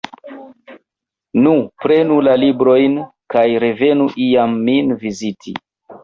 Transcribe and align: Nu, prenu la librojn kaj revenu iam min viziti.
Nu, 1.41 1.51
prenu 1.83 2.17
la 2.27 2.33
librojn 2.43 2.95
kaj 3.33 3.43
revenu 3.65 4.07
iam 4.29 4.55
min 4.71 4.97
viziti. 5.05 5.55